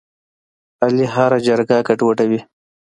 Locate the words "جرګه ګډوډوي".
1.47-2.39